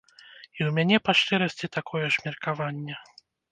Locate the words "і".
0.57-0.59